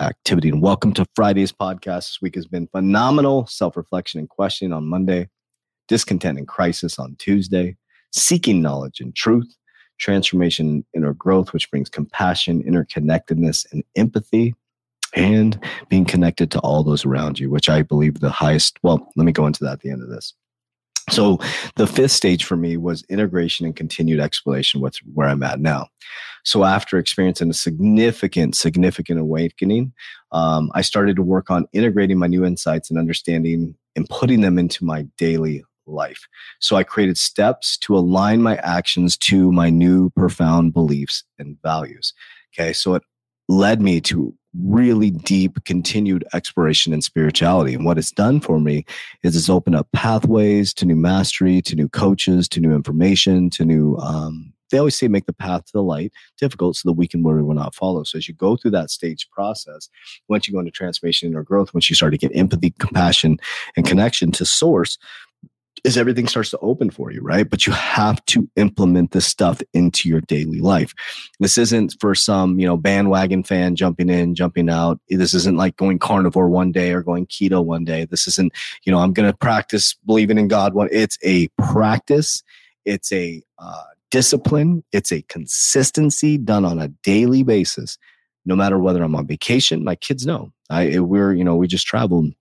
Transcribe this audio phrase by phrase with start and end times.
[0.00, 0.48] activity.
[0.48, 2.08] And welcome to Friday's podcast.
[2.08, 3.46] This week has been phenomenal.
[3.46, 5.28] Self reflection and questioning on Monday,
[5.88, 7.76] discontent and crisis on Tuesday,
[8.12, 9.56] seeking knowledge and truth,
[9.98, 14.54] transformation, inner growth, which brings compassion, interconnectedness, and empathy.
[15.14, 18.78] And being connected to all those around you, which I believe the highest.
[18.82, 20.32] Well, let me go into that at the end of this.
[21.10, 21.38] So
[21.76, 25.88] the fifth stage for me was integration and continued exploration with where I'm at now.
[26.44, 29.92] So after experiencing a significant, significant awakening,
[30.32, 34.58] um, I started to work on integrating my new insights and understanding and putting them
[34.58, 36.26] into my daily life.
[36.60, 42.14] So I created steps to align my actions to my new profound beliefs and values.
[42.54, 42.72] Okay.
[42.72, 43.02] So it
[43.48, 47.74] led me to really deep continued exploration in spirituality.
[47.74, 48.84] And what it's done for me
[49.22, 53.64] is it's opened up pathways to new mastery, to new coaches, to new information, to
[53.64, 57.06] new, um, they always say make the path to the light difficult so that we
[57.06, 58.04] can worry will not follow.
[58.04, 59.88] So as you go through that stage process,
[60.28, 63.38] once you go into transformation or growth, once you start to get empathy, compassion,
[63.76, 64.98] and connection to source,
[65.84, 67.48] is everything starts to open for you, right?
[67.48, 70.94] But you have to implement this stuff into your daily life.
[71.40, 75.00] This isn't for some, you know, bandwagon fan jumping in, jumping out.
[75.08, 78.04] This isn't like going carnivore one day or going keto one day.
[78.04, 78.52] This isn't,
[78.84, 80.88] you know, I'm going to practice believing in God one.
[80.92, 82.44] It's a practice.
[82.84, 83.82] It's a uh,
[84.12, 84.84] discipline.
[84.92, 87.98] It's a consistency done on a daily basis.
[88.44, 90.52] No matter whether I'm on vacation, my kids know.
[90.68, 92.32] I we're you know we just traveled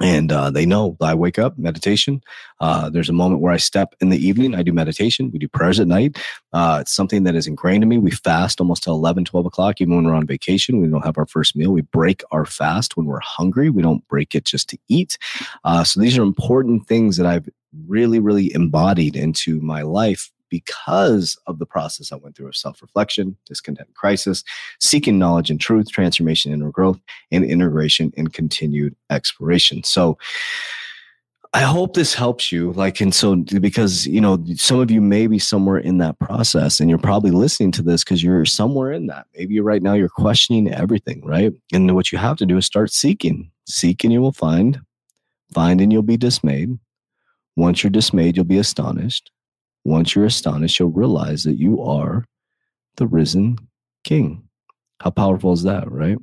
[0.00, 2.22] and uh, they know I wake up meditation.
[2.60, 4.54] Uh, there's a moment where I step in the evening.
[4.54, 5.30] I do meditation.
[5.32, 6.18] We do prayers at night.
[6.52, 7.98] Uh, it's something that is ingrained in me.
[7.98, 10.80] We fast almost till 11, 12 o'clock, even when we're on vacation.
[10.80, 11.72] We don't have our first meal.
[11.72, 13.70] We break our fast when we're hungry.
[13.70, 15.18] We don't break it just to eat.
[15.64, 17.48] Uh, so these are important things that I've
[17.86, 22.82] really, really embodied into my life because of the process I went through of self
[22.82, 24.44] reflection, discontent crisis,
[24.80, 27.00] seeking knowledge and truth, transformation, inner growth,
[27.30, 29.84] and integration and continued exploration.
[29.84, 30.18] So,
[31.54, 32.72] I hope this helps you.
[32.72, 36.78] Like, and so because, you know, some of you may be somewhere in that process
[36.78, 39.26] and you're probably listening to this because you're somewhere in that.
[39.34, 41.52] Maybe right now you're questioning everything, right?
[41.72, 43.50] And what you have to do is start seeking.
[43.66, 44.80] Seek and you will find.
[45.54, 46.78] Find and you'll be dismayed.
[47.56, 49.30] Once you're dismayed, you'll be astonished.
[49.88, 52.22] Once you're astonished, you'll realize that you are
[52.98, 53.56] the risen
[54.04, 54.46] king.
[55.00, 56.18] How powerful is that, right?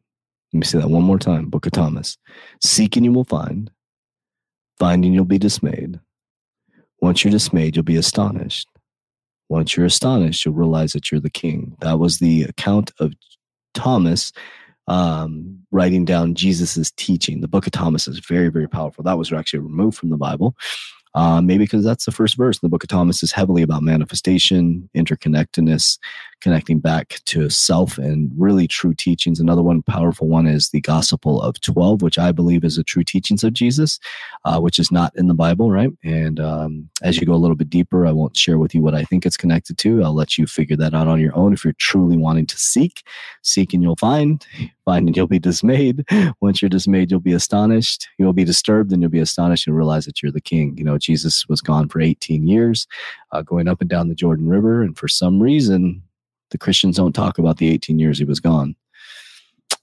[0.53, 1.49] Let me say that one more time.
[1.49, 2.15] Book of Thomas.
[2.61, 3.71] Seeking you will find,
[4.77, 5.99] finding you'll be dismayed.
[7.01, 8.67] Once you're dismayed, you'll be astonished.
[9.49, 11.75] Once you're astonished, you'll realize that you're the king.
[11.81, 13.13] That was the account of
[13.73, 14.31] Thomas
[14.87, 17.41] um, writing down Jesus's teaching.
[17.41, 19.03] The book of Thomas is very, very powerful.
[19.03, 20.55] That was actually removed from the Bible.
[21.15, 24.89] Uh, maybe because that's the first verse the book of Thomas is heavily about manifestation,
[24.95, 25.97] interconnectedness,
[26.45, 29.39] connecting back to self and really true teachings.
[29.39, 33.03] Another one, powerful one, is the Gospel of 12, which I believe is the true
[33.03, 33.99] teachings of Jesus,
[34.43, 35.89] uh, which is not in the Bible, right?
[36.03, 38.93] And um, as you go a little bit deeper, I won't share with you what
[38.93, 40.03] I think it's connected to.
[40.03, 41.51] I'll let you figure that out on your own.
[41.51, 43.01] If you're truly wanting to seek,
[43.41, 44.45] seek and you'll find,
[44.85, 46.05] find and you'll be dismayed.
[46.41, 48.07] Once you're dismayed, you'll be astonished.
[48.19, 50.77] You'll be disturbed and you'll be astonished and realize that you're the king.
[50.77, 52.85] You know, Jesus was gone for 18 years,
[53.31, 54.83] uh, going up and down the Jordan River.
[54.83, 56.03] And for some reason,
[56.51, 58.75] the Christians don't talk about the 18 years he was gone.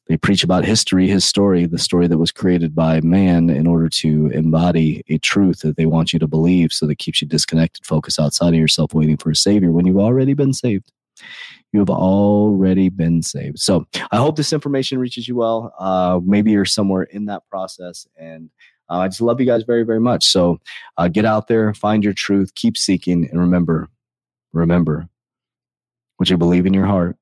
[0.08, 3.88] They preach about history, his story, the story that was created by man in order
[3.88, 7.86] to embody a truth that they want you to believe so that keeps you disconnected,
[7.86, 10.90] focused outside of yourself, waiting for a savior when you've already been saved.
[11.72, 13.58] you have already been saved.
[13.58, 15.72] So I hope this information reaches you well.
[15.78, 18.06] Uh, maybe you're somewhere in that process.
[18.18, 18.50] And
[18.90, 20.26] uh, I just love you guys very, very much.
[20.26, 20.58] So
[20.98, 23.88] uh, get out there, find your truth, keep seeking, and remember,
[24.52, 25.08] remember
[26.22, 27.16] what you believe in your heart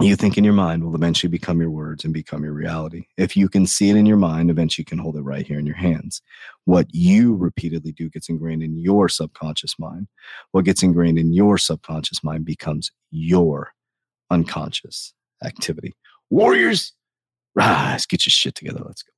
[0.00, 3.06] you think in your mind will eventually become your words and become your reality.
[3.16, 5.58] If you can see it in your mind, eventually you can hold it right here
[5.58, 6.20] in your hands.
[6.64, 10.08] What you repeatedly do gets ingrained in your subconscious mind.
[10.50, 13.70] What gets ingrained in your subconscious mind becomes your
[14.30, 15.14] unconscious
[15.44, 15.94] activity.
[16.28, 16.92] Warriors,
[17.54, 18.82] rise, get your shit together.
[18.84, 19.13] Let's go.